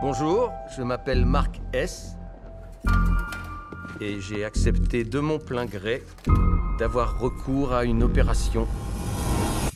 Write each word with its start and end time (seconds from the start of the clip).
Bonjour, 0.00 0.52
je 0.76 0.82
m'appelle 0.82 1.26
Marc 1.26 1.60
S. 1.72 2.16
Et 4.00 4.20
j'ai 4.20 4.44
accepté 4.44 5.02
de 5.02 5.18
mon 5.18 5.40
plein 5.40 5.66
gré 5.66 6.04
d'avoir 6.78 7.18
recours 7.18 7.72
à 7.72 7.84
une 7.84 8.04
opération 8.04 8.68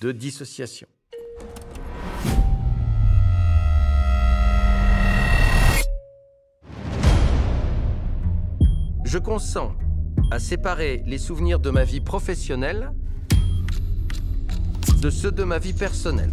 de 0.01 0.13
dissociation. 0.13 0.87
Je 9.05 9.19
consens 9.19 9.73
à 10.31 10.39
séparer 10.39 11.03
les 11.05 11.19
souvenirs 11.19 11.59
de 11.59 11.71
ma 11.71 11.83
vie 11.83 12.01
professionnelle 12.01 12.93
de 15.01 15.11
ceux 15.11 15.33
de 15.33 15.43
ma 15.43 15.59
vie 15.59 15.73
personnelle. 15.73 16.31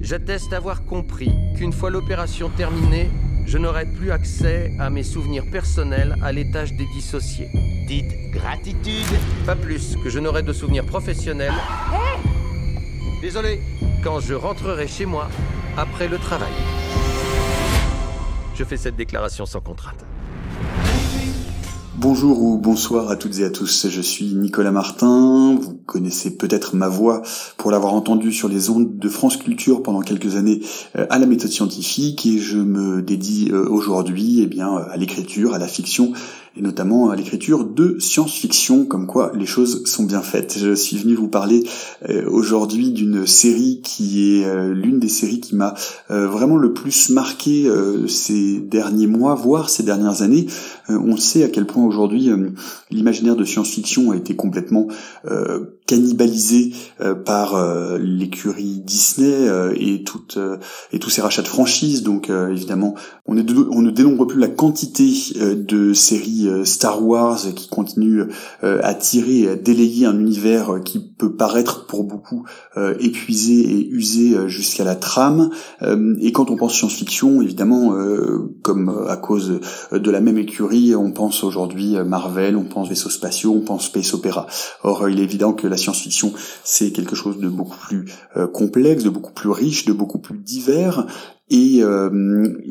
J'atteste 0.00 0.54
avoir 0.54 0.84
compris 0.86 1.30
qu'une 1.56 1.74
fois 1.74 1.90
l'opération 1.90 2.48
terminée, 2.48 3.10
je 3.46 3.58
n'aurai 3.58 3.84
plus 3.84 4.10
accès 4.10 4.72
à 4.78 4.88
mes 4.88 5.02
souvenirs 5.02 5.44
personnels 5.52 6.16
à 6.22 6.32
l'étage 6.32 6.72
des 6.72 6.86
dissociés. 6.86 7.48
Dites 7.86 8.30
gratitude. 8.32 9.04
Pas 9.44 9.56
plus 9.56 9.96
que 10.02 10.08
je 10.08 10.18
n'aurai 10.18 10.42
de 10.42 10.54
souvenirs 10.54 10.86
professionnels. 10.86 11.52
Désolé. 13.20 13.60
Quand 14.02 14.20
je 14.20 14.32
rentrerai 14.32 14.88
chez 14.88 15.04
moi 15.04 15.28
après 15.76 16.08
le 16.08 16.16
travail. 16.16 16.52
Je 18.54 18.64
fais 18.64 18.78
cette 18.78 18.96
déclaration 18.96 19.44
sans 19.44 19.60
contrainte. 19.60 20.06
Bonjour 22.00 22.42
ou 22.42 22.56
bonsoir 22.56 23.10
à 23.10 23.16
toutes 23.16 23.40
et 23.40 23.44
à 23.44 23.50
tous, 23.50 23.86
je 23.90 24.00
suis 24.00 24.32
Nicolas 24.32 24.70
Martin, 24.70 25.58
vous 25.60 25.74
connaissez 25.74 26.34
peut-être 26.34 26.74
ma 26.74 26.88
voix 26.88 27.20
pour 27.58 27.70
l'avoir 27.70 27.92
entendue 27.92 28.32
sur 28.32 28.48
les 28.48 28.70
ondes 28.70 28.98
de 28.98 29.08
France 29.10 29.36
Culture 29.36 29.82
pendant 29.82 30.00
quelques 30.00 30.36
années 30.36 30.60
euh, 30.96 31.04
à 31.10 31.18
la 31.18 31.26
méthode 31.26 31.50
scientifique. 31.50 32.24
Et 32.24 32.38
je 32.38 32.56
me 32.56 33.02
dédie 33.02 33.50
euh, 33.52 33.68
aujourd'hui 33.68 34.40
eh 34.40 34.46
bien 34.46 34.78
à 34.78 34.96
l'écriture, 34.96 35.52
à 35.52 35.58
la 35.58 35.68
fiction 35.68 36.14
et 36.56 36.62
notamment 36.62 37.10
à 37.10 37.16
l'écriture 37.16 37.64
de 37.64 37.98
science-fiction, 37.98 38.84
comme 38.84 39.06
quoi 39.06 39.32
les 39.34 39.46
choses 39.46 39.84
sont 39.86 40.04
bien 40.04 40.20
faites. 40.20 40.58
Je 40.58 40.74
suis 40.74 40.96
venu 40.96 41.14
vous 41.14 41.28
parler 41.28 41.64
euh, 42.08 42.28
aujourd'hui 42.28 42.90
d'une 42.90 43.26
série 43.26 43.80
qui 43.82 44.40
est 44.40 44.46
euh, 44.46 44.72
l'une 44.74 44.98
des 44.98 45.08
séries 45.08 45.40
qui 45.40 45.54
m'a 45.54 45.74
euh, 46.10 46.26
vraiment 46.26 46.56
le 46.56 46.72
plus 46.72 47.10
marqué 47.10 47.70
ces 48.08 48.60
derniers 48.60 49.06
mois, 49.06 49.34
voire 49.34 49.70
ces 49.70 49.82
dernières 49.82 50.22
années. 50.22 50.46
on 50.88 51.16
sait 51.16 51.44
à 51.44 51.48
quel 51.48 51.66
point 51.66 51.84
aujourd'hui 51.84 52.30
l'imaginaire 52.90 53.36
de 53.36 53.44
science-fiction 53.44 54.10
a 54.10 54.16
été 54.16 54.34
complètement 54.34 54.88
cannibalisé 55.90 56.72
par 57.24 57.56
l'écurie 57.98 58.80
Disney 58.84 59.48
et 59.76 60.04
toutes 60.04 60.38
et 60.92 60.98
tous 60.98 61.10
ces 61.10 61.20
rachats 61.20 61.42
de 61.42 61.48
franchises. 61.48 62.02
Donc 62.02 62.30
évidemment, 62.30 62.94
on, 63.26 63.36
est 63.36 63.44
on 63.70 63.82
ne 63.82 63.90
dénombre 63.90 64.26
plus 64.26 64.38
la 64.38 64.48
quantité 64.48 65.10
de 65.36 65.92
séries 65.92 66.48
euh, 66.48 66.64
Star 66.64 67.04
Wars 67.04 67.40
qui 67.54 67.68
continue 67.68 68.24
euh, 68.64 68.80
à 68.82 68.94
tirer 68.94 69.40
et 69.40 69.48
à 69.48 69.56
délayer 69.56 70.06
un 70.06 70.18
univers 70.18 70.80
qui 70.84 71.00
peut 71.00 71.34
paraître 71.34 71.86
pour 71.86 72.04
beaucoup 72.04 72.44
euh, 72.76 72.94
épuisé 73.00 73.60
et 73.60 73.88
usé 73.88 74.36
jusqu'à 74.48 74.84
la 74.84 74.94
trame. 74.94 75.50
et 76.20 76.32
quand 76.32 76.50
on 76.50 76.56
pense 76.56 76.74
science-fiction, 76.74 77.42
évidemment, 77.42 77.94
comme 78.62 79.06
à 79.08 79.16
cause 79.16 79.60
de 79.92 80.10
la 80.10 80.20
même 80.20 80.38
écurie, 80.38 80.94
on 80.94 81.12
pense 81.12 81.44
aujourd'hui 81.44 81.96
Marvel, 82.04 82.56
on 82.56 82.64
pense 82.64 82.88
vaisseaux 82.88 83.10
spatiaux, 83.10 83.52
on 83.54 83.60
pense 83.60 83.86
space 83.86 84.14
opéra. 84.14 84.46
Or, 84.82 85.08
il 85.08 85.20
est 85.20 85.24
évident 85.24 85.52
que 85.52 85.66
la 85.66 85.76
science-fiction, 85.80 86.32
c'est 86.64 86.92
quelque 86.92 87.16
chose 87.16 87.38
de 87.38 87.48
beaucoup 87.48 87.76
plus 87.76 88.06
complexe, 88.52 89.02
de 89.02 89.10
beaucoup 89.10 89.32
plus 89.32 89.50
riche, 89.50 89.84
de 89.84 89.92
beaucoup 89.92 90.18
plus 90.18 90.38
divers, 90.38 91.06
et 91.50 91.82
euh, 91.82 92.08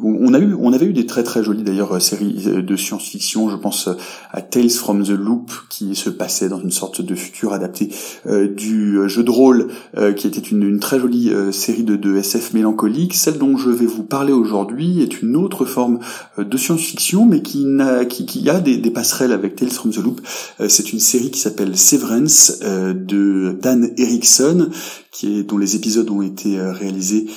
on 0.02 0.34
a 0.34 0.40
eu, 0.40 0.54
on 0.54 0.72
avait 0.72 0.86
eu 0.86 0.94
des 0.94 1.06
très 1.06 1.24
très 1.24 1.44
jolies 1.44 1.64
d'ailleurs 1.64 1.92
euh, 1.92 2.00
séries 2.00 2.46
euh, 2.48 2.62
de 2.62 2.76
science-fiction. 2.78 3.50
Je 3.50 3.58
pense 3.58 3.90
à 4.32 4.42
Tales 4.42 4.70
from 4.70 5.04
the 5.04 5.10
Loop 5.10 5.52
qui 5.70 5.96
se 5.96 6.10
passait 6.10 6.48
dans 6.48 6.62
une 6.62 6.72
sorte 6.72 7.02
de 7.02 7.14
futur 7.14 7.52
adapté 7.52 7.90
du 8.26 9.00
jeu 9.08 9.24
de 9.24 9.32
rôle, 9.32 9.68
qui 10.16 10.28
était 10.28 10.40
une, 10.40 10.80
très 10.80 11.00
jolie 11.00 11.32
série 11.52 11.84
de, 11.84 11.96
de, 11.96 12.16
SF 12.18 12.54
mélancolique. 12.54 13.16
Celle 13.16 13.38
dont 13.38 13.58
je 13.58 13.70
vais 13.70 13.86
vous 13.86 14.04
parler 14.04 14.34
aujourd'hui 14.34 15.02
est 15.02 15.22
une 15.22 15.36
autre 15.36 15.66
forme 15.66 16.00
de 16.38 16.58
science-fiction, 16.58 17.26
mais 17.26 17.42
qui, 17.42 17.66
n'a, 17.66 18.06
qui, 18.06 18.26
qui 18.26 18.50
a 18.50 18.60
des, 18.60 18.78
des, 18.78 18.92
passerelles 18.92 19.32
avec 19.32 19.56
Tales 19.56 19.72
from 19.72 19.92
the 19.92 19.98
Loop. 19.98 20.22
C'est 20.68 20.94
une 20.94 21.00
série 21.00 21.32
qui 21.32 21.40
s'appelle 21.40 21.76
Severance 21.78 22.60
de 22.62 23.58
Dan 23.62 23.92
Erickson, 23.98 24.70
qui 25.12 25.40
est, 25.40 25.44
dont 25.44 25.58
les 25.58 25.76
épisodes 25.76 26.10
ont 26.10 26.22
été 26.22 26.60
réalisés 26.62 27.28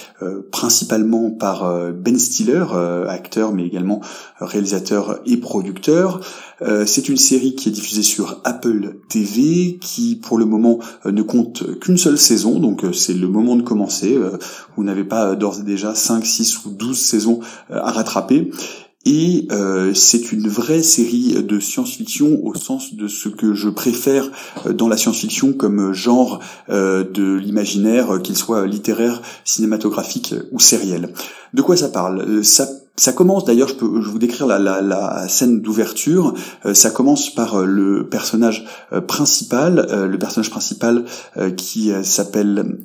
principalement 0.51 1.31
par 1.31 1.65
euh, 1.65 1.93
Ben 1.93 2.19
Stiller, 2.19 2.65
euh, 2.73 3.07
acteur 3.09 3.53
mais 3.53 3.67
également 3.67 4.01
réalisateur 4.41 5.21
et 5.27 5.37
producteur. 5.37 6.21
Euh, 6.61 6.87
c'est 6.87 7.09
une 7.09 7.17
série 7.17 7.55
qui 7.55 7.69
est 7.69 7.73
diffusée 7.73 8.03
sur 8.03 8.41
Apple 8.45 8.97
TV, 9.09 9.79
qui 9.81 10.17
pour 10.17 10.39
le 10.39 10.45
moment 10.45 10.79
ne 11.05 11.23
compte 11.23 11.81
qu'une 11.81 11.97
seule 11.97 12.19
saison, 12.19 12.59
donc 12.59 12.85
c'est 12.93 13.15
le 13.15 13.29
moment 13.29 13.57
de 13.57 13.63
commencer. 13.63 14.19
Vous 14.77 14.85
n'avez 14.85 15.05
pas 15.05 15.35
d'ores 15.35 15.61
et 15.61 15.65
déjà 15.65 15.95
5, 15.95 16.25
6 16.25 16.65
ou 16.65 16.71
12 16.71 16.99
saisons 16.99 17.41
à 17.71 17.91
rattraper. 17.91 18.51
Et 19.05 19.49
euh, 19.51 19.95
c'est 19.95 20.31
une 20.31 20.49
vraie 20.49 20.83
série 20.83 21.43
de 21.43 21.59
science-fiction 21.59 22.39
au 22.45 22.55
sens 22.55 22.95
de 22.95 23.09
ce 23.09 23.29
que 23.29 23.53
je 23.53 23.69
préfère 23.69 24.31
euh, 24.67 24.73
dans 24.73 24.89
la 24.89 24.97
science-fiction 24.97 25.53
comme 25.53 25.93
genre 25.93 26.39
euh, 26.69 27.03
de 27.03 27.35
l'imaginaire, 27.35 28.21
qu'il 28.23 28.37
soit 28.37 28.67
littéraire, 28.67 29.21
cinématographique 29.45 30.35
ou 30.53 30.61
sériel. 30.61 31.13
De 31.53 31.63
quoi 31.63 31.77
ça 31.77 31.89
parle? 31.89 32.45
Ça 32.97 33.13
commence 33.13 33.45
d'ailleurs, 33.45 33.69
je 33.69 33.75
peux 33.75 34.03
je 34.03 34.09
vous 34.09 34.19
décrire 34.19 34.47
la, 34.47 34.59
la, 34.59 34.81
la 34.81 35.29
scène 35.29 35.61
d'ouverture. 35.61 36.35
ça 36.75 36.91
commence 36.91 37.35
par 37.35 37.61
le 37.61 38.09
personnage 38.09 38.67
principal, 39.07 39.87
le 39.91 40.19
personnage 40.19 40.51
principal 40.51 41.05
qui 41.57 41.91
s'appelle 42.03 42.79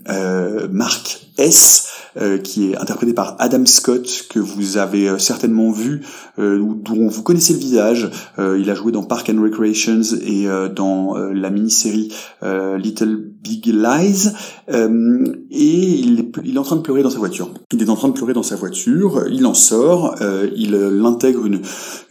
Mark 0.72 1.28
S. 1.38 1.88
Euh, 2.20 2.40
qui 2.40 2.72
est 2.72 2.78
interprété 2.78 3.14
par 3.14 3.36
Adam 3.38 3.64
Scott, 3.68 4.26
que 4.28 4.40
vous 4.40 4.78
avez 4.78 5.08
euh, 5.08 5.20
certainement 5.20 5.70
vu, 5.70 6.04
euh, 6.40 6.60
dont 6.76 7.08
vous 7.08 7.22
connaissez 7.22 7.54
le 7.54 7.60
visage. 7.60 8.10
il 8.40 8.70
a 8.72 8.74
joué 8.74 8.92
dans 8.92 9.04
Park 9.04 9.30
and 9.30 9.40
Recreations 9.40 10.02
et 10.26 10.48
dans 10.74 11.16
la 11.16 11.50
mini-série 11.50 12.14
Little 12.44 13.34
Big 13.48 13.66
Lies. 13.68 14.30
et 14.70 14.80
il 14.80 16.20
est, 16.20 16.32
il 16.44 16.56
est 16.56 16.60
en 16.60 16.64
train 16.64 16.76
de 16.76 16.82
pleurer 16.82 17.04
dans 17.04 17.10
sa 17.10 17.20
voiture. 17.20 17.50
Il 17.72 17.82
est 17.82 17.90
en 17.90 17.96
train 17.96 18.10
de 18.10 18.14
pleurer 18.14 18.34
dans 18.34 18.44
sa 18.44 18.56
voiture. 18.56 19.24
Il 19.32 19.46
en 19.46 19.54
sort. 19.54 20.16
il 20.56 20.72
l'intègre 20.72 21.46
une. 21.46 21.62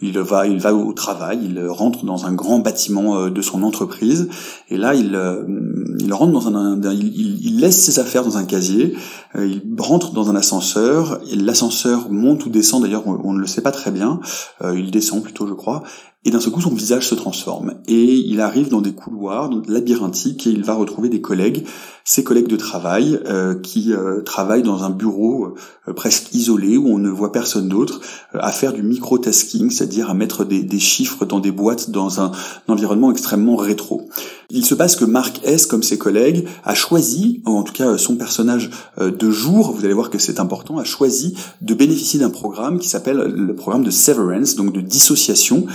Il 0.00 0.18
va, 0.18 0.46
il 0.46 0.58
va 0.58 0.74
au 0.74 0.92
travail. 0.92 1.40
Il 1.44 1.66
rentre 1.66 2.04
dans 2.04 2.26
un 2.26 2.32
grand 2.32 2.60
bâtiment 2.60 3.28
de 3.28 3.42
son 3.42 3.62
entreprise. 3.62 4.28
Et 4.68 4.76
là, 4.76 4.94
il, 4.94 5.18
il 6.00 6.12
rentre 6.12 6.32
dans 6.32 6.48
un, 6.48 6.80
il, 6.92 7.44
il, 7.44 7.60
laisse 7.60 7.80
ses 7.80 7.98
affaires 7.98 8.24
dans 8.24 8.36
un 8.38 8.44
casier. 8.44 8.94
il 9.36 9.62
rentre 9.78 10.12
dans 10.12 10.30
un 10.30 10.36
ascenseur, 10.36 11.20
l'ascenseur 11.34 12.10
monte 12.10 12.46
ou 12.46 12.48
descend, 12.48 12.82
d'ailleurs 12.82 13.06
on, 13.06 13.32
ne 13.32 13.40
le 13.40 13.46
sait 13.46 13.60
pas 13.60 13.70
très 13.70 13.90
bien, 13.90 14.20
euh, 14.62 14.78
il 14.78 14.90
descend 14.90 15.22
plutôt 15.22 15.46
je 15.46 15.54
crois, 15.54 15.82
et 16.26 16.30
d'un 16.30 16.40
seul 16.40 16.52
coup 16.52 16.60
son 16.60 16.74
visage 16.74 17.08
se 17.08 17.14
transforme, 17.14 17.74
et 17.86 18.14
il 18.14 18.40
arrive 18.40 18.68
dans 18.68 18.82
des 18.82 18.92
couloirs 18.92 19.48
labyrinthiques, 19.68 20.46
et 20.46 20.50
il 20.50 20.64
va 20.64 20.74
retrouver 20.74 21.08
des 21.08 21.20
collègues, 21.20 21.64
ses 22.04 22.24
collègues 22.24 22.48
de 22.48 22.56
travail, 22.56 23.18
euh, 23.26 23.54
qui 23.54 23.92
euh, 23.94 24.20
travaillent 24.22 24.62
dans 24.62 24.84
un 24.84 24.90
bureau 24.90 25.54
presque 25.94 26.34
isolé, 26.34 26.76
où 26.76 26.88
on 26.88 26.98
ne 26.98 27.10
voit 27.10 27.32
personne 27.32 27.68
d'autre, 27.68 28.00
à 28.34 28.50
faire 28.50 28.72
du 28.72 28.82
micro-tasking, 28.82 29.70
c'est-à-dire 29.70 30.10
à 30.10 30.14
mettre 30.14 30.44
des, 30.44 30.62
des 30.62 30.78
chiffres 30.80 31.24
dans 31.24 31.38
des 31.38 31.52
boîtes 31.52 31.90
dans 31.90 32.20
un 32.20 32.32
environnement 32.68 33.10
extrêmement 33.12 33.56
rétro. 33.56 34.08
Il 34.50 34.64
se 34.64 34.74
passe 34.74 34.94
que 34.94 35.04
Mark 35.04 35.40
S, 35.44 35.66
comme 35.66 35.82
ses 35.82 35.98
collègues, 35.98 36.46
a 36.64 36.74
choisi, 36.74 37.42
en 37.46 37.64
tout 37.64 37.72
cas 37.72 37.98
son 37.98 38.16
personnage 38.16 38.70
euh, 38.98 39.10
de 39.10 39.30
jour, 39.30 39.72
vous 39.72 39.84
allez 39.84 39.94
voir 39.94 40.10
que 40.10 40.18
c'est 40.18 40.38
important, 40.38 40.78
a 40.78 40.84
choisi 40.84 41.34
de 41.62 41.74
bénéficier 41.74 42.20
d'un 42.20 42.30
programme 42.30 42.78
qui 42.78 42.88
s'appelle 42.88 43.16
le 43.16 43.54
programme 43.54 43.82
de 43.82 43.90
severance, 43.90 44.54
donc 44.54 44.72
de 44.72 44.80
dissociation. 44.80 45.66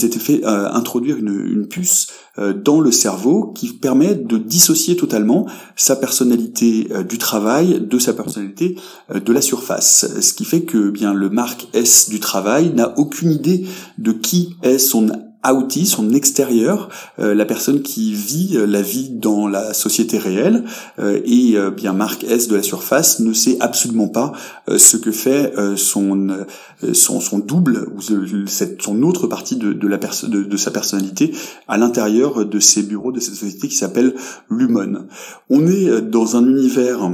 S'était 0.00 0.18
fait 0.18 0.44
euh, 0.44 0.70
introduire 0.72 1.16
une, 1.16 1.66
puce 1.68 2.08
euh, 2.38 2.52
dans 2.52 2.80
le 2.80 2.90
cerveau 2.90 3.52
qui 3.54 3.68
permet 3.68 4.14
de 4.14 4.38
dissocier 4.38 4.96
totalement 4.96 5.46
sa 5.76 5.96
personnalité 5.96 6.88
du 7.08 7.18
travail 7.18 7.80
de 7.80 7.98
sa 7.98 8.12
personnalité 8.12 8.76
de 9.14 9.32
la 9.32 9.40
surface. 9.40 10.06
Ce 10.20 10.32
qui 10.32 10.44
fait 10.44 10.62
que 10.62 10.90
bien 10.90 11.14
le 11.14 11.30
Mark 11.30 11.68
S 11.72 12.08
du 12.08 12.20
travail 12.20 12.72
n'a 12.74 12.98
aucune 12.98 13.30
idée 13.30 13.66
de 13.98 14.12
qui 14.12 14.56
est 14.62 14.78
son 14.78 15.10
outie, 15.48 15.86
son 15.86 16.12
extérieur, 16.12 16.88
la 17.18 17.44
personne 17.44 17.82
qui 17.82 18.12
vit 18.12 18.58
la 18.66 18.82
vie 18.82 19.08
dans 19.10 19.48
la 19.48 19.72
société 19.72 20.18
réelle. 20.18 20.64
et 20.98 21.56
bien 21.74 21.92
Marc 21.92 22.24
S 22.24 22.48
de 22.48 22.56
la 22.56 22.62
surface 22.62 23.20
ne 23.20 23.32
sait 23.32 23.56
absolument 23.60 24.08
pas 24.08 24.32
ce 24.68 24.96
que 24.96 25.10
fait 25.10 25.52
son, 25.76 26.44
son, 26.92 27.20
son 27.20 27.38
double 27.38 27.88
ou 27.96 28.00
cette, 28.46 28.82
son 28.82 29.02
autre 29.02 29.26
partie 29.26 29.56
de, 29.56 29.72
de 29.72 29.88
la 29.88 29.96
de, 29.96 30.42
de, 30.42 30.56
sa 30.56 30.70
personnalité 30.70 31.32
à 31.68 31.78
l'intérieur 31.78 32.44
de 32.44 32.60
ces 32.60 32.82
bureaux 32.82 33.12
de 33.12 33.20
cette 33.20 33.34
société 33.34 33.68
qui 33.68 33.76
s'appelle 33.76 34.14
Lumon. 34.50 35.06
On 35.48 35.66
est 35.66 36.02
dans 36.02 36.36
un 36.36 36.46
univers 36.46 37.10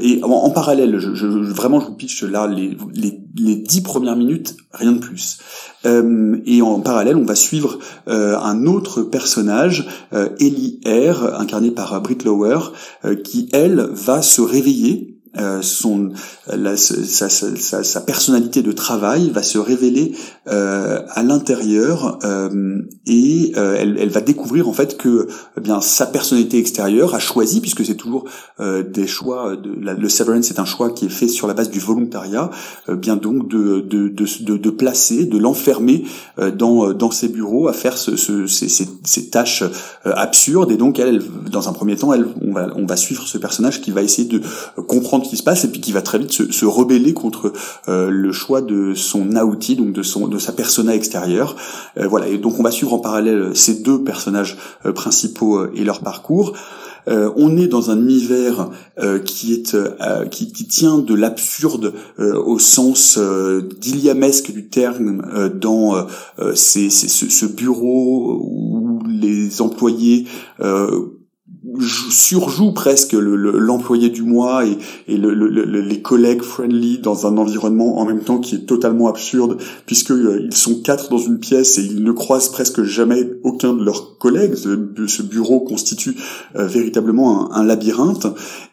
et 0.00 0.20
en, 0.22 0.50
parallèle, 0.50 0.98
je, 0.98 1.14
je, 1.14 1.26
vraiment 1.26 1.80
je 1.80 1.86
vous 1.86 1.94
pitch 1.94 2.22
là 2.22 2.46
les, 2.46 2.76
les, 2.94 3.20
les 3.36 3.56
dix 3.56 3.82
premières 3.82 4.16
minutes, 4.16 4.56
rien 4.72 4.92
de 4.92 4.98
plus. 4.98 5.38
Euh, 5.86 6.38
et 6.44 6.62
en 6.62 6.80
parallèle, 6.80 7.16
on 7.16 7.24
va 7.24 7.34
suivre 7.34 7.78
euh, 8.08 8.36
un 8.38 8.66
autre 8.66 9.02
personnage, 9.02 9.86
euh, 10.12 10.28
Ellie 10.40 10.80
R, 10.84 11.40
incarné 11.40 11.70
par 11.70 12.00
Britt 12.02 12.24
Lower, 12.24 12.58
qui 13.24 13.48
elle 13.52 13.88
va 13.92 14.22
se 14.22 14.40
réveiller 14.40 15.15
euh, 15.38 15.62
son 15.62 16.10
la, 16.46 16.76
sa, 16.76 17.28
sa, 17.28 17.82
sa, 17.82 18.00
personnalité 18.00 18.62
de 18.62 18.72
travail 18.72 19.30
va 19.30 19.42
se 19.42 19.58
révéler 19.58 20.12
euh, 20.48 21.02
à 21.10 21.22
l'intérieur 21.22 22.18
euh, 22.24 22.82
et 23.06 23.52
euh, 23.56 23.76
elle, 23.78 23.96
elle, 24.00 24.10
va 24.10 24.20
découvrir 24.20 24.68
en 24.68 24.72
fait 24.72 24.96
que 24.96 25.28
eh 25.56 25.60
bien 25.60 25.80
sa 25.80 26.06
personnalité 26.06 26.58
extérieure 26.58 27.14
a 27.14 27.18
choisi 27.18 27.60
puisque 27.60 27.84
c'est 27.84 27.96
toujours 27.96 28.24
euh, 28.60 28.82
des 28.82 29.06
choix 29.06 29.56
de, 29.56 29.70
le 29.70 30.08
severance 30.08 30.46
c'est 30.46 30.58
un 30.58 30.64
choix 30.64 30.90
qui 30.90 31.06
est 31.06 31.10
fait 31.10 31.28
sur 31.28 31.48
la 31.48 31.54
base 31.54 31.70
du 31.70 31.80
volontariat 31.80 32.50
bien 32.88 33.16
donc 33.16 33.48
de 33.48 33.80
de, 33.80 34.08
de, 34.08 34.56
de, 34.56 34.70
placer 34.70 35.24
de 35.24 35.38
l'enfermer 35.38 36.04
dans 36.56 36.92
dans 36.92 37.10
ses 37.10 37.28
bureaux 37.28 37.68
à 37.68 37.72
faire 37.72 37.98
ce, 37.98 38.16
ce, 38.16 38.46
ces, 38.46 38.68
ces, 38.68 38.88
ces, 39.04 39.30
tâches 39.30 39.64
absurdes. 40.04 40.70
Et 40.70 40.76
donc 40.76 40.98
elle 40.98 41.22
dans 41.50 41.68
un 41.68 41.72
premier 41.72 41.96
temps 41.96 42.12
elle 42.12 42.26
on 42.42 42.52
va 42.52 42.68
on 42.76 42.86
va 42.86 42.96
suivre 42.96 43.26
ce 43.26 43.38
personnage 43.38 43.80
qui 43.80 43.90
va 43.90 44.02
essayer 44.02 44.28
de 44.28 44.40
comprendre 44.86 45.25
qui 45.28 45.36
se 45.36 45.42
passe 45.42 45.64
et 45.64 45.68
puis 45.68 45.80
qui 45.80 45.92
va 45.92 46.02
très 46.02 46.18
vite 46.18 46.32
se, 46.32 46.52
se 46.52 46.64
rebeller 46.64 47.12
contre 47.12 47.52
euh, 47.88 48.10
le 48.10 48.32
choix 48.32 48.60
de 48.60 48.94
son 48.94 49.36
outil, 49.36 49.76
donc 49.76 49.92
de 49.92 50.02
son 50.02 50.28
de 50.28 50.38
sa 50.38 50.52
persona 50.52 50.94
extérieure. 50.94 51.56
Euh, 51.98 52.06
voilà, 52.06 52.28
et 52.28 52.38
donc 52.38 52.58
on 52.58 52.62
va 52.62 52.70
suivre 52.70 52.94
en 52.94 52.98
parallèle 52.98 53.54
ces 53.54 53.82
deux 53.82 54.02
personnages 54.02 54.56
euh, 54.84 54.92
principaux 54.92 55.66
et 55.72 55.84
leur 55.84 56.00
parcours. 56.00 56.54
on 57.08 57.56
est 57.56 57.68
dans 57.68 57.90
un 57.92 58.00
univers 58.00 58.68
qui 59.24 59.54
est 59.54 59.76
qui, 60.30 60.52
qui, 60.52 60.66
tient 60.66 60.98
de 60.98 61.14
l'absurde 61.14 61.94
au 62.18 62.58
sens 62.58 63.16
d'iliamesque 63.80 64.50
du 64.50 64.68
terme 64.68 65.22
dans 65.54 66.06
ces, 66.54 66.90
ces, 66.90 67.06
ce, 67.06 67.30
ce, 67.30 67.46
bureau 67.46 68.40
où 68.42 69.02
les 69.06 69.60
employés 69.62 70.26
surjoue 71.80 72.72
presque 72.72 73.12
l'employé 73.12 74.08
du 74.08 74.22
mois 74.22 74.66
et, 74.66 74.78
et 75.08 75.16
le, 75.16 75.32
les 75.34 76.02
collègues 76.02 76.42
friendly 76.42 76.98
dans 76.98 77.26
un 77.26 77.36
environnement 77.38 77.98
en 77.98 78.04
même 78.04 78.20
temps 78.20 78.38
qui 78.38 78.56
est 78.56 78.66
totalement 78.66 79.08
absurde 79.08 79.58
puisque 79.86 80.10
euh, 80.10 80.40
ils 80.42 80.54
sont 80.54 80.80
quatre 80.82 81.10
dans 81.10 81.18
une 81.18 81.38
pièce 81.38 81.78
et 81.78 81.82
ils 81.82 82.02
ne 82.02 82.12
croisent 82.12 82.50
presque 82.50 82.82
jamais 82.82 83.28
aucun 83.42 83.72
de 83.72 83.84
leurs 83.84 84.18
collègues. 84.18 84.54
Ce, 84.54 85.22
bureau 85.22 85.60
constitue 85.60 86.16
euh, 86.56 86.66
véritablement 86.66 87.52
un, 87.52 87.64
labyrinthe. 87.64 88.26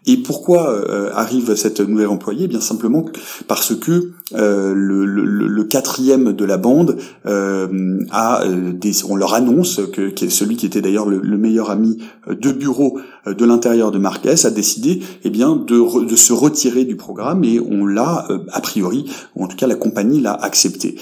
Et 0.06 0.18
pourquoi 0.18 0.70
euh, 0.70 1.12
arrive 1.14 1.56
cette 1.56 1.80
nouvelle 1.80 2.08
employée? 2.08 2.46
Eh 2.46 2.48
Bien 2.48 2.62
simplement 2.62 3.06
parce 3.48 3.76
que 3.76 4.12
le, 4.34 5.06
le, 5.06 5.64
quatrième 5.64 6.34
de 6.34 6.46
la 6.46 6.58
bande 6.58 6.98
a 7.26 8.44
on 9.10 9.16
leur 9.16 9.34
annonce 9.34 9.82
que, 9.92 10.12
celui 10.30 10.56
qui 10.56 10.66
était 10.66 10.82
d'ailleurs 10.82 11.08
le, 11.08 11.38
meilleur 11.38 11.70
ami 11.70 12.00
de 12.28 12.52
bureau 12.52 13.00
euh, 13.28 13.34
de 13.34 13.46
l'intérieur 13.46 13.92
de 13.92 14.00
Marques 14.00 14.26
a 14.26 14.50
décidé 14.50 15.02
eh 15.24 15.30
bien 15.30 15.56
de, 15.56 16.06
de, 16.06 16.16
se 16.16 16.34
retirer 16.34 16.86
du 16.86 16.96
programme 16.96 17.44
et 17.44 17.60
on 17.60 17.86
l'a 17.86 18.26
euh, 18.30 18.40
a 18.52 18.62
priori, 18.62 19.06
ou 19.36 19.44
en 19.44 19.48
tout 19.48 19.58
cas 19.58 19.68
la 19.68 19.76
compagnie 19.76 20.22
l'a 20.22 20.34
accepté. 20.34 20.96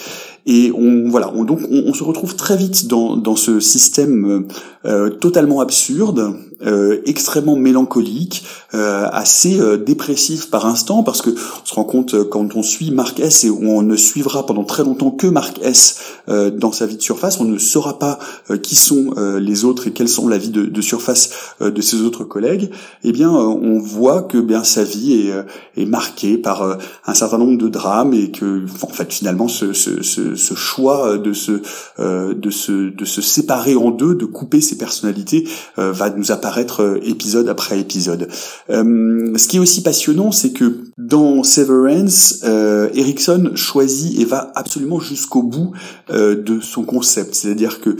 Et 0.46 0.72
on 0.76 1.10
voilà, 1.10 1.32
on, 1.36 1.44
donc 1.44 1.60
on, 1.70 1.94
se 1.94 2.04
retrouve 2.04 2.36
très 2.36 2.58
vite 2.58 2.88
dans, 2.88 3.16
dans 3.16 3.36
ce 3.36 3.60
système 3.60 4.48
euh, 4.86 5.10
totalement 5.12 5.62
absurde, 5.62 6.36
euh, 6.66 7.02
extrêmement 7.06 7.56
mélancolique, 7.56 8.44
euh, 8.74 9.08
assez 9.12 9.60
dépressif 9.86 10.50
par 10.50 10.66
instant, 10.66 11.04
parce 11.04 11.22
que 11.22 11.30
on 11.30 11.66
se 11.66 11.74
rend 11.76 11.84
compte 11.84 12.24
quand 12.30 12.56
on 12.56 12.64
suit 12.64 12.90
Marc 12.90 13.20
S 13.20 13.44
et 13.44 13.52
on 13.52 13.84
ne 13.84 13.96
suivra 13.96 14.46
pendant 14.48 14.64
très 14.64 14.84
longtemps 14.84 15.12
que 15.12 15.28
Marc 15.28 15.60
S 15.62 16.00
dans 16.28 16.72
sa 16.72 16.86
vie 16.86 16.98
de 16.98 17.02
surface, 17.02 17.40
on 17.40 17.46
ne 17.46 17.58
saura 17.58 18.00
pas 18.00 18.18
qui 18.64 18.76
sont 18.76 19.14
les 19.40 19.66
autres 19.66 19.88
et 19.88 19.92
quelles 19.92 20.08
sont 20.08 20.28
la 20.28 20.38
vie 20.38 20.50
de, 20.50 20.66
de 20.66 20.82
surface 20.82 21.56
de 21.60 21.82
ses 21.82 22.02
autres 22.02 22.24
collègues. 22.24 22.72
Eh 23.04 23.12
bien, 23.12 23.30
on 23.30 23.80
voit 23.80 24.22
que 24.22 24.38
bien 24.38 24.64
sa 24.64 24.84
vie 24.84 25.14
est, 25.14 25.82
est 25.82 25.86
marquée 25.86 26.38
par 26.38 26.78
un 27.06 27.14
certain 27.14 27.38
nombre 27.38 27.58
de 27.58 27.68
drames 27.68 28.14
et 28.14 28.32
que 28.32 28.64
en 28.82 28.88
fait 28.88 29.12
finalement 29.12 29.48
ce, 29.48 29.74
ce, 29.74 30.02
ce 30.02 30.31
ce, 30.36 30.54
choix 30.56 31.18
de 31.18 31.33
se, 31.33 31.62
euh, 32.00 32.33
de, 32.33 32.50
se, 32.50 32.89
de 32.89 33.06
se 33.06 33.22
séparer 33.22 33.75
en 33.75 33.92
deux, 33.92 34.16
de 34.16 34.25
couper 34.25 34.62
ses 34.62 34.78
personnalités, 34.78 35.48
euh, 35.80 35.92
va 35.92 36.10
nous 36.10 36.31
apparaître 36.31 36.81
euh, 36.81 37.00
épisode 37.04 37.50
après 37.50 37.80
épisode. 37.80 38.28
ce 38.69 39.48
qui 39.48 39.57
est 39.57 39.60
aussi 39.60 39.83
passionnant, 39.83 40.31
c'est 40.31 40.51
que 40.51 40.81
dans 40.98 41.44
Severance, 41.44 42.44
Erickson 42.44 43.51
choisit 43.56 44.19
et 44.19 44.25
va 44.25 44.51
absolument 44.56 45.00
jusqu'au 45.00 45.42
bout 45.42 45.72
de 46.10 46.60
son 46.62 46.83
concept, 46.83 47.33
c'est-à-dire 47.33 47.80
que 47.81 47.95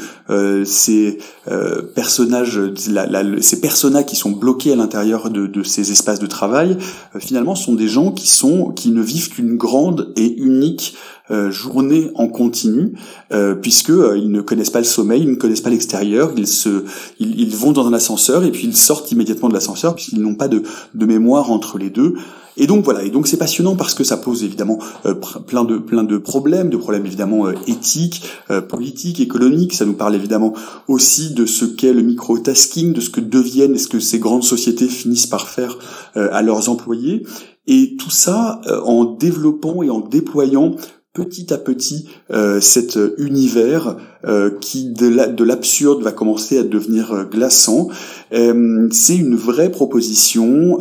ces 0.66 1.18
personnages, 1.96 2.60
ces 3.42 3.62
personnages 3.62 4.06
qui 4.06 4.16
sont 4.16 4.32
bloqués 4.32 4.74
à 4.74 4.76
l'intérieur 4.76 5.30
de, 5.30 5.48
de, 5.48 5.64
ces 5.64 5.92
espaces 5.92 6.20
de 6.20 6.28
travail, 6.28 6.78
finalement, 7.20 7.56
sont 7.56 7.74
des 7.74 7.88
gens 7.88 8.12
qui 8.12 8.28
sont 8.28 8.72
qui 8.72 8.92
ne 8.92 9.02
vivent 9.02 9.30
qu'une 9.30 9.58
grande 9.58 10.14
et 10.16 10.36
unique 10.38 10.96
euh, 11.21 11.21
journée 11.50 12.12
en 12.16 12.28
continu, 12.28 12.94
euh, 13.32 13.56
puisque 13.56 13.90
euh, 13.90 14.18
ils 14.18 14.32
ne 14.32 14.42
connaissent 14.42 14.70
pas 14.70 14.80
le 14.80 14.86
sommeil, 14.86 15.22
ils 15.22 15.30
ne 15.30 15.36
connaissent 15.36 15.62
pas 15.62 15.70
l'extérieur, 15.70 16.32
ils 16.36 16.48
se, 16.48 16.84
ils, 17.20 17.56
vont 17.56 17.72
dans 17.72 17.88
un 17.88 17.94
ascenseur 17.94 18.44
et 18.44 18.52
puis 18.52 18.68
ils 18.68 18.76
sortent 18.76 19.12
immédiatement 19.12 19.48
de 19.48 19.54
l'ascenseur 19.54 19.96
puisqu'ils 19.96 20.22
n'ont 20.22 20.36
pas 20.36 20.48
de, 20.48 20.64
de 20.94 21.06
mémoire 21.06 21.52
entre 21.52 21.78
les 21.78 21.90
deux. 21.90 22.16
Et 22.58 22.68
donc 22.68 22.84
voilà, 22.84 23.04
et 23.04 23.10
donc 23.10 23.28
c'est 23.28 23.38
passionnant 23.38 23.78
parce 23.78 23.94
que 23.94 24.04
ça 24.04 24.18
pose 24.18 24.44
évidemment 24.44 24.78
plein 25.48 25.64
de 25.64 25.78
plein 25.78 26.04
de 26.04 26.18
problèmes, 26.18 26.70
de 26.70 26.76
problèmes 26.76 27.06
évidemment 27.06 27.50
éthiques, 27.66 28.24
politiques, 28.68 29.22
économiques. 29.22 29.74
Ça 29.74 29.86
nous 29.86 29.94
parle 29.94 30.16
évidemment 30.16 30.54
aussi 30.90 31.34
de 31.34 31.46
ce 31.46 31.64
qu'est 31.64 31.94
le 31.94 32.02
micro-tasking, 32.02 32.92
de 32.92 33.00
ce 33.00 33.10
que 33.10 33.22
deviennent 33.22 33.76
et 33.76 33.78
ce 33.78 33.88
que 33.88 34.02
ces 34.02 34.20
grandes 34.20 34.44
sociétés 34.44 34.90
finissent 34.90 35.28
par 35.28 35.48
faire 35.48 35.78
à 36.16 36.42
leurs 36.42 36.68
employés. 36.68 37.24
Et 37.68 37.96
tout 37.96 38.10
ça 38.10 38.60
en 38.84 39.06
développant 39.06 39.82
et 39.82 39.90
en 39.90 40.02
déployant 40.02 40.76
petit 41.14 41.54
à 41.54 41.58
petit 41.58 42.08
euh, 42.32 42.62
cet 42.62 42.98
univers 43.18 43.98
euh, 44.26 44.50
qui 44.62 44.90
de 44.90 45.44
l'absurde 45.44 46.04
va 46.04 46.12
commencer 46.12 46.58
à 46.58 46.64
devenir 46.64 47.28
euh, 48.34 48.88
c'est 48.92 49.18
une 49.18 49.36
vraie 49.36 49.72
proposition 49.72 50.80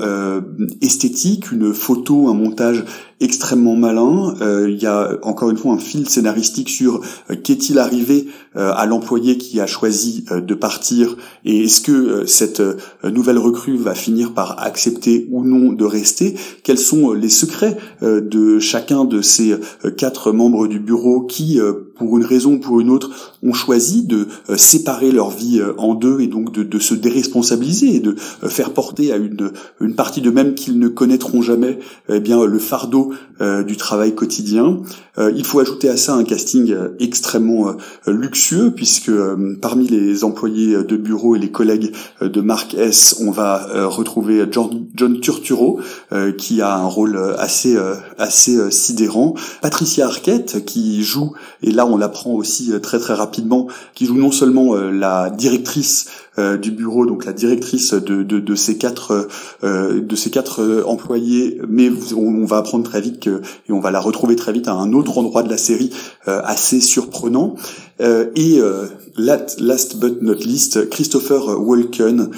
esthétique, 0.80 1.52
une 1.52 1.72
photo, 1.72 2.28
un 2.28 2.34
montage 2.34 2.84
extrêmement 3.20 3.76
malin. 3.76 4.34
Euh, 4.40 4.70
il 4.70 4.82
y 4.82 4.86
a 4.86 5.18
encore 5.22 5.50
une 5.50 5.56
fois 5.56 5.72
un 5.72 5.78
fil 5.78 6.08
scénaristique 6.08 6.70
sur 6.70 7.00
euh, 7.30 7.36
qu'est-il 7.36 7.78
arrivé 7.78 8.26
euh, 8.56 8.72
à 8.74 8.86
l'employé 8.86 9.36
qui 9.36 9.60
a 9.60 9.66
choisi 9.66 10.24
de 10.30 10.54
partir 10.54 11.16
et 11.44 11.64
est-ce 11.64 11.80
que 11.80 12.24
cette 12.26 12.62
nouvelle 13.04 13.38
recrue 13.38 13.76
va 13.76 13.94
finir 13.94 14.32
par 14.32 14.62
accepter 14.62 15.28
ou 15.30 15.44
non 15.44 15.72
de 15.72 15.84
rester. 15.84 16.34
Quels 16.62 16.78
sont 16.78 17.12
les 17.12 17.28
secrets 17.28 17.76
de 18.02 18.58
chacun 18.58 19.04
de 19.04 19.20
ces 19.22 19.54
quatre 19.96 20.32
membres 20.32 20.66
du 20.66 20.80
bureau 20.80 21.22
qui 21.22 21.58
pour 22.00 22.16
une 22.16 22.24
raison 22.24 22.54
ou 22.54 22.58
pour 22.58 22.80
une 22.80 22.88
autre, 22.88 23.10
ont 23.42 23.52
choisi 23.52 24.04
de 24.04 24.26
euh, 24.48 24.56
séparer 24.56 25.12
leur 25.12 25.28
vie 25.28 25.60
euh, 25.60 25.74
en 25.76 25.94
deux 25.94 26.20
et 26.20 26.28
donc 26.28 26.50
de, 26.50 26.62
de 26.62 26.78
se 26.78 26.94
déresponsabiliser 26.94 27.96
et 27.96 28.00
de 28.00 28.16
euh, 28.42 28.48
faire 28.48 28.72
porter 28.72 29.12
à 29.12 29.16
une, 29.16 29.52
une 29.82 29.94
partie 29.94 30.22
d'eux-mêmes 30.22 30.54
qu'ils 30.54 30.78
ne 30.78 30.88
connaîtront 30.88 31.42
jamais 31.42 31.78
eh 32.08 32.20
bien 32.20 32.42
le 32.44 32.58
fardeau 32.58 33.12
du 33.66 33.76
travail 33.78 34.14
quotidien. 34.14 34.82
il 35.18 35.44
faut 35.46 35.60
ajouter 35.60 35.88
à 35.88 35.96
ça 35.96 36.14
un 36.14 36.24
casting 36.24 36.74
extrêmement 36.98 37.74
luxueux 38.06 38.70
puisque 38.74 39.10
parmi 39.62 39.88
les 39.88 40.24
employés 40.24 40.82
de 40.84 40.96
bureau 40.96 41.36
et 41.36 41.38
les 41.38 41.50
collègues 41.50 41.92
de 42.20 42.40
Marc 42.42 42.74
S, 42.74 43.16
on 43.20 43.30
va 43.30 43.86
retrouver 43.86 44.46
John, 44.50 44.86
John 44.94 45.20
Turturro 45.20 45.80
qui 46.36 46.60
a 46.60 46.76
un 46.76 46.86
rôle 46.86 47.18
assez 47.38 47.78
assez 48.18 48.70
sidérant, 48.70 49.34
Patricia 49.62 50.06
Arquette 50.06 50.64
qui 50.66 51.02
joue 51.02 51.32
et 51.62 51.70
là 51.70 51.86
on 51.90 51.96
l'apprend 51.96 52.32
aussi 52.32 52.72
très 52.80 52.98
très 52.98 53.14
rapidement, 53.14 53.66
qui 53.94 54.06
joue 54.06 54.16
non 54.16 54.30
seulement 54.30 54.74
la 54.74 55.30
directrice 55.30 56.06
du 56.62 56.70
bureau, 56.70 57.06
donc 57.06 57.24
la 57.24 57.32
directrice 57.32 57.92
de, 57.92 58.22
de, 58.22 58.38
de 58.38 58.54
ces 58.54 58.78
quatre 58.78 59.28
de 59.62 60.16
ces 60.16 60.30
quatre 60.30 60.84
employés, 60.86 61.60
mais 61.68 61.90
on, 62.16 62.44
va 62.44 62.58
apprendre 62.58 62.84
très 62.84 63.00
vite 63.00 63.20
que 63.20 63.42
et 63.68 63.72
on 63.72 63.80
va 63.80 63.90
la 63.90 64.00
retrouver 64.00 64.36
très 64.36 64.52
vite 64.52 64.68
à 64.68 64.72
un 64.72 64.92
autre 64.92 65.18
endroit 65.18 65.42
de 65.42 65.50
la 65.50 65.58
série 65.58 65.90
assez 66.26 66.80
surprenant. 66.80 67.56
et 68.00 68.60
last 69.16 69.98
but 69.98 70.22
not 70.22 70.36
least, 70.44 70.88
Christopher 70.88 71.60
Walken, 71.60 72.30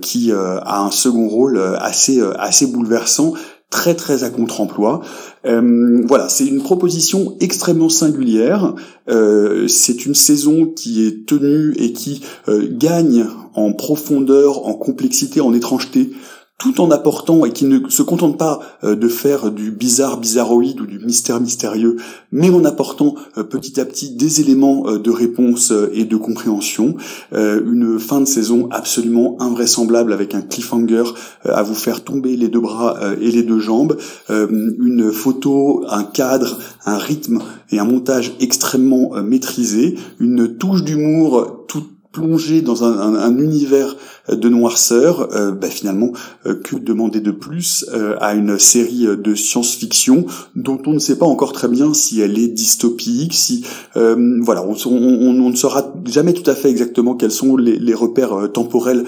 qui 0.00 0.32
a 0.32 0.80
un 0.80 0.90
second 0.90 1.28
rôle 1.28 1.58
assez 1.78 2.22
assez 2.38 2.66
bouleversant 2.66 3.34
très 3.76 3.94
très 3.94 4.24
à 4.24 4.30
contre-emploi. 4.30 5.02
Euh, 5.44 6.00
voilà, 6.06 6.30
c'est 6.30 6.46
une 6.46 6.62
proposition 6.62 7.36
extrêmement 7.40 7.90
singulière. 7.90 8.74
Euh, 9.10 9.68
c'est 9.68 10.06
une 10.06 10.14
saison 10.14 10.64
qui 10.64 11.06
est 11.06 11.26
tenue 11.26 11.74
et 11.76 11.92
qui 11.92 12.22
euh, 12.48 12.66
gagne 12.70 13.26
en 13.54 13.74
profondeur, 13.74 14.66
en 14.66 14.72
complexité, 14.72 15.42
en 15.42 15.52
étrangeté 15.52 16.10
tout 16.58 16.80
en 16.80 16.90
apportant 16.90 17.44
et 17.44 17.52
qui 17.52 17.66
ne 17.66 17.88
se 17.90 18.02
contente 18.02 18.38
pas 18.38 18.60
euh, 18.82 18.96
de 18.96 19.08
faire 19.08 19.50
du 19.50 19.70
bizarre 19.70 20.18
bizarroïde 20.18 20.80
ou 20.80 20.86
du 20.86 20.98
mystère 20.98 21.38
mystérieux, 21.38 21.96
mais 22.32 22.48
en 22.48 22.64
apportant 22.64 23.14
euh, 23.36 23.42
petit 23.42 23.78
à 23.78 23.84
petit 23.84 24.10
des 24.10 24.40
éléments 24.40 24.84
euh, 24.86 24.98
de 24.98 25.10
réponse 25.10 25.72
et 25.92 26.04
de 26.04 26.16
compréhension. 26.16 26.96
Une 27.32 27.98
fin 27.98 28.20
de 28.20 28.24
saison 28.26 28.68
absolument 28.70 29.36
invraisemblable 29.40 30.12
avec 30.12 30.34
un 30.34 30.40
cliffhanger 30.40 31.04
à 31.44 31.62
vous 31.62 31.74
faire 31.74 32.02
tomber 32.02 32.36
les 32.36 32.48
deux 32.48 32.60
bras 32.60 32.96
et 33.20 33.30
les 33.30 33.42
deux 33.42 33.58
jambes, 33.58 33.96
une 34.28 35.12
photo, 35.12 35.84
un 35.88 36.04
cadre, 36.04 36.58
un 36.84 36.98
rythme 36.98 37.40
et 37.70 37.78
un 37.78 37.84
montage 37.84 38.34
extrêmement 38.40 39.12
maîtrisé, 39.22 39.96
une 40.18 40.56
touche 40.56 40.82
d'humour 40.82 41.64
tout 41.68 41.84
plongé 42.16 42.62
dans 42.62 42.82
un, 42.82 43.36
univers 43.36 43.94
de 44.30 44.48
noirceur, 44.48 45.28
euh, 45.34 45.52
bah, 45.52 45.68
finalement, 45.68 46.12
euh, 46.46 46.54
que 46.54 46.76
demander 46.76 47.20
de 47.20 47.30
plus 47.30 47.84
euh, 47.92 48.16
à 48.20 48.34
une 48.34 48.58
série 48.58 49.06
de 49.06 49.34
science-fiction 49.34 50.24
dont 50.54 50.80
on 50.86 50.94
ne 50.94 50.98
sait 50.98 51.18
pas 51.18 51.26
encore 51.26 51.52
très 51.52 51.68
bien 51.68 51.92
si 51.92 52.22
elle 52.22 52.38
est 52.38 52.48
dystopique, 52.48 53.34
si 53.34 53.64
voilà, 53.94 54.64
on, 54.64 55.50
ne 55.50 55.56
saura 55.56 55.92
jamais 56.06 56.32
tout 56.32 56.48
à 56.48 56.54
fait 56.54 56.70
exactement 56.70 57.14
quels 57.14 57.30
sont 57.30 57.56
les, 57.56 57.94
repères 57.94 58.50
temporels 58.52 59.04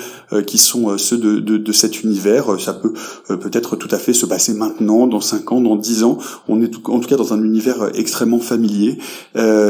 qui 0.47 0.59
sont 0.59 0.97
ceux 0.99 1.19
de, 1.19 1.73
cet 1.73 2.03
univers. 2.03 2.61
Ça 2.61 2.73
peut 2.73 2.93
peut-être 3.29 3.77
tout 3.77 3.89
à 3.91 3.99
fait 3.99 4.13
se 4.13 4.27
passer 4.27 4.55
maintenant, 4.55 5.07
dans 5.07 5.21
5 5.21 5.53
ans, 5.53 5.61
dans 5.61 5.77
10 5.77 6.05
ans. 6.05 6.19
On 6.49 6.61
est 6.63 6.75
en 6.85 7.01
tout 7.01 7.09
cas 7.09 7.17
dans 7.17 7.33
un 7.33 7.43
univers 7.43 7.91
extrêmement 7.95 8.41
familier. 8.41 8.99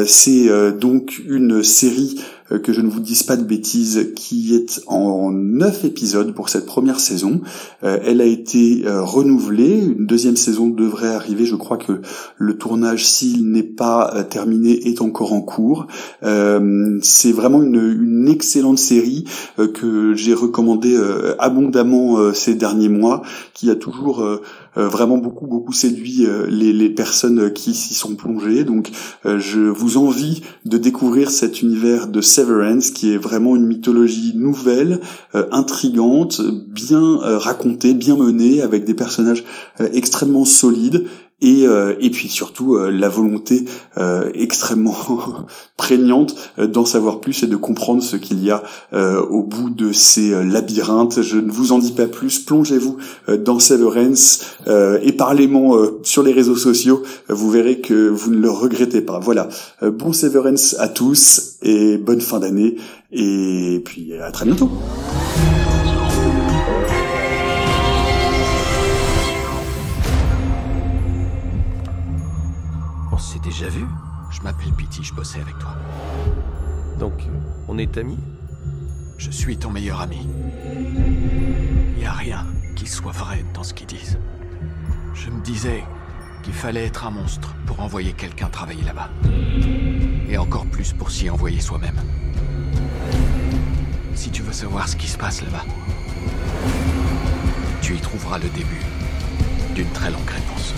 C'est 0.07 0.49
donc 0.79 1.21
une 1.27 1.63
série 1.63 2.17
euh, 2.19 2.38
que 2.63 2.73
je 2.73 2.81
ne 2.81 2.89
vous 2.89 3.01
dise 3.01 3.23
pas 3.23 3.37
de 3.37 3.45
bêtises, 3.45 4.13
qui 4.17 4.55
est 4.55 4.81
en 4.87 5.31
neuf 5.31 5.85
épisodes 5.85 6.35
pour 6.35 6.49
cette 6.49 6.67
première 6.67 7.01
saison. 7.01 7.41
Euh, 7.85 7.99
elle 8.05 8.21
a 8.21 8.25
été 8.25 8.87
euh, 8.87 9.03
renouvelée, 9.03 9.81
une 9.81 10.07
deuxième 10.07 10.37
saison 10.37 10.69
devrait 10.69 11.15
arriver, 11.15 11.45
je 11.45 11.57
crois 11.57 11.77
que 11.77 12.01
le 12.37 12.57
tournage, 12.57 13.07
s'il 13.07 13.51
n'est 13.51 13.63
pas 13.63 14.25
terminé, 14.31 14.89
est 14.89 15.03
encore 15.03 15.33
en 15.33 15.41
cours. 15.41 15.87
C'est 16.23 17.33
vraiment 17.33 17.63
une, 17.63 17.77
une, 17.77 18.29
excellente 18.29 18.79
série 18.79 19.25
que 19.75 20.15
j'ai 20.15 20.35
recommandée 20.35 20.99
abondamment 21.39 22.33
ces 22.35 22.55
derniers 22.55 22.89
mois, 22.89 23.23
qui 23.55 23.71
a 23.71 23.75
toujours 23.75 24.23
euh, 24.23 24.41
vraiment 24.77 25.19
beaucoup 25.19 25.47
beaucoup 25.47 25.73
séduit 25.73 26.27
euh, 26.27 26.47
les, 26.49 26.73
les 26.73 26.91
personnes 26.91 27.53
qui 27.53 27.75
s'y 27.75 27.95
sont 27.95 28.15
plongées. 28.15 28.65
Donc 28.65 28.91
euh, 29.27 29.39
je 29.39 29.61
vous 29.61 29.97
envie 29.97 30.43
de 30.65 30.79
découvrir 30.79 31.31
cet 31.31 31.63
univers 31.63 32.09
de 32.09 32.21
Severance 32.21 32.91
qui 32.91 33.13
est 33.13 33.19
vraiment 33.19 33.57
une 33.57 33.67
mythologie 33.67 34.33
nouvelle, 34.37 35.01
intrigante, 35.51 36.41
bien 36.41 37.19
racontée, 37.21 37.95
bien 37.95 38.17
menée, 38.17 38.63
avec 38.63 38.85
des 38.85 38.95
personnages 38.95 39.45
extrêmement 39.79 40.45
solides 40.45 41.07
et, 41.41 41.67
euh, 41.67 41.95
et 42.01 42.11
puis 42.11 42.29
surtout 42.29 42.75
euh, 42.75 42.91
la 42.91 43.09
volonté 43.09 43.65
euh, 43.97 44.31
extrêmement 44.35 44.97
prégnante 45.77 46.35
d'en 46.59 46.85
savoir 46.85 47.21
plus 47.21 47.45
et 47.45 47.47
de 47.47 47.57
comprendre 47.57 48.03
ce 48.03 48.17
qu'il 48.17 48.43
y 48.43 48.51
a 48.51 48.63
au 49.31 49.43
bout 49.43 49.71
de 49.71 49.93
ces 49.93 50.31
labyrinthes. 50.45 51.23
Je 51.23 51.39
ne 51.39 51.51
vous 51.51 51.71
en 51.73 51.79
dis 51.79 51.93
pas 51.93 52.07
plus, 52.07 52.41
plongez-vous 52.41 52.97
dans 53.39 53.61
Severance 53.61 54.57
et 54.67 55.13
parlez-moi 55.13 55.99
sur 56.03 56.25
les 56.25 56.33
réseaux 56.33 56.57
sociaux, 56.57 57.03
vous 57.29 57.51
verrez 57.51 57.81
que 57.81 58.09
vous 58.09 58.31
ne 58.33 58.39
le 58.39 58.51
regrettez 58.51 59.01
pas. 59.01 59.21
Voilà, 59.21 59.49
bon 59.83 60.13
Severance 60.13 60.75
à 60.81 60.89
tous 60.89 61.59
et 61.63 61.97
bonne 61.97 62.21
fin 62.21 62.41
d'année 62.41 62.77
et 63.13 63.81
puis 63.85 64.15
à 64.15 64.33
très 64.33 64.45
bientôt. 64.45 64.71
Déjà 73.49 73.69
vu 73.71 73.87
Je 74.31 74.43
m'appelle 74.43 74.73
Pity, 74.73 75.03
je 75.03 75.15
bossais 75.15 75.41
avec 75.41 75.59
toi. 75.59 75.75
Donc, 76.99 77.25
on 77.67 77.79
est 77.79 77.97
amis? 77.97 78.19
Je 79.17 79.31
suis 79.31 79.57
ton 79.57 79.71
meilleur 79.71 80.03
ami. 80.03 80.29
Il 81.97 82.05
a 82.05 82.13
rien 82.13 82.47
qui 82.77 82.87
soit 82.87 83.13
vrai 83.13 83.43
dans 83.55 83.63
ce 83.63 83.73
qu'ils 83.73 83.87
disent. 83.87 84.19
Je 85.15 85.31
me 85.31 85.41
disais 85.41 85.83
qu'il 86.43 86.53
fallait 86.53 86.85
être 86.85 87.07
un 87.07 87.11
monstre 87.11 87.55
pour 87.65 87.81
envoyer 87.81 88.13
quelqu'un 88.13 88.51
travailler 88.51 88.85
là-bas. 88.85 89.09
Et 90.29 90.37
encore 90.37 90.67
plus 90.67 90.93
pour 90.93 91.11
s'y 91.11 91.31
envoyer 91.31 91.61
soi-même. 91.63 91.97
Si 94.15 94.31
tu 94.31 94.43
veux 94.43 94.53
savoir 94.53 94.89
ce 94.89 94.97
qui 94.97 95.09
se 95.09 95.17
passe 95.17 95.41
là-bas, 95.41 95.65
tu 97.81 97.95
y 97.97 97.99
trouveras 97.99 98.39
le 98.39 98.49
début 98.51 98.83
d'une 99.75 99.89
très 99.93 100.11
longue 100.11 100.29
réponse. 100.29 100.75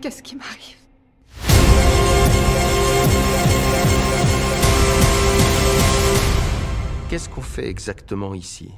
Qu'est-ce 0.00 0.22
qui 0.22 0.34
m'arrive? 0.34 0.76
Qu'est-ce 7.10 7.28
qu'on 7.28 7.42
fait 7.42 7.68
exactement 7.68 8.34
ici? 8.34 8.70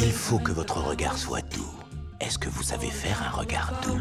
Il 0.00 0.12
faut 0.12 0.38
que 0.38 0.52
votre 0.52 0.80
regard 0.80 1.18
soit 1.18 1.40
doux. 1.40 1.74
Est-ce 2.20 2.38
que 2.38 2.48
vous 2.48 2.62
savez 2.62 2.90
faire 2.90 3.20
un 3.22 3.30
regard 3.30 3.72
doux? 3.82 3.98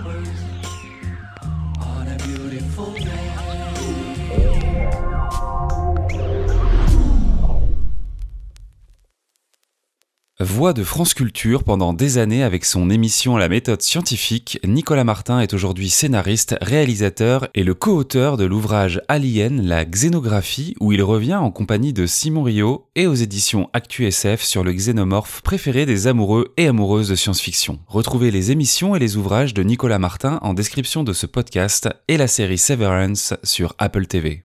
Voix 10.40 10.74
de 10.74 10.84
France 10.84 11.16
Culture 11.16 11.64
pendant 11.64 11.94
des 11.94 12.20
années 12.20 12.44
avec 12.44 12.64
son 12.64 12.92
émission 12.92 13.38
La 13.38 13.50
méthode 13.50 13.82
scientifique, 13.82 14.60
Nicolas 14.64 15.04
Martin 15.04 15.40
est 15.40 15.56
aujourd'hui 15.56 15.90
scénariste, 15.90 16.56
réalisateur 16.62 17.48
et 17.56 17.64
le 17.64 17.74
co-auteur 17.74 18.38
de 18.38 18.46
l'ouvrage 18.46 19.02
Alien, 19.08 19.66
la 19.66 19.84
xénographie, 19.84 20.76
où 20.80 20.92
il 20.92 21.02
revient 21.02 21.38
en 21.38 21.50
compagnie 21.50 21.92
de 21.92 22.06
Simon 22.06 22.44
Rio 22.44 22.86
et 22.96 23.08
aux 23.08 23.16
éditions 23.16 23.72
ActuSF 23.74 24.44
sur 24.44 24.64
le 24.64 24.74
xénomorphe 24.74 25.42
préféré 25.42 25.88
des 25.88 26.06
amoureux 26.06 26.54
et 26.56 26.68
amoureuses 26.68 27.10
de 27.10 27.16
science-fiction. 27.16 27.80
Retrouvez 27.88 28.30
les 28.30 28.52
émissions 28.52 28.96
et 28.96 29.00
les 29.00 29.18
ouvrages 29.18 29.56
de 29.56 29.64
Nicolas 29.64 29.98
Martin 29.98 30.38
en 30.44 30.54
description 30.54 31.04
de 31.04 31.14
ce 31.14 31.26
podcast 31.26 31.90
et 32.08 32.18
la 32.18 32.28
série 32.28 32.60
Severance 32.60 33.34
sur 33.42 33.74
Apple 33.80 34.06
TV. 34.06 34.44